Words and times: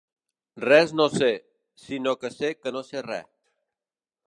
Res 0.63 0.93
no 0.99 1.05
sé, 1.17 1.29
sinó 1.83 2.15
que 2.23 2.33
sé 2.39 2.51
que 2.63 2.75
no 2.79 2.85
sé 2.91 3.07
re! 3.11 3.23